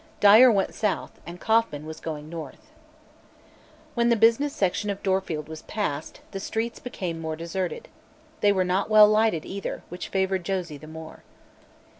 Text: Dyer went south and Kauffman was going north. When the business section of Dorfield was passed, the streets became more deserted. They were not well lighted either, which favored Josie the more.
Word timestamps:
Dyer 0.19 0.51
went 0.51 0.73
south 0.73 1.19
and 1.27 1.39
Kauffman 1.39 1.85
was 1.85 1.99
going 1.99 2.27
north. 2.27 2.71
When 3.93 4.09
the 4.09 4.15
business 4.15 4.51
section 4.51 4.89
of 4.89 5.03
Dorfield 5.03 5.47
was 5.47 5.61
passed, 5.61 6.21
the 6.31 6.39
streets 6.39 6.79
became 6.79 7.21
more 7.21 7.35
deserted. 7.35 7.87
They 8.39 8.51
were 8.51 8.65
not 8.65 8.89
well 8.89 9.07
lighted 9.07 9.45
either, 9.45 9.83
which 9.89 10.07
favored 10.09 10.43
Josie 10.43 10.79
the 10.79 10.87
more. 10.87 11.21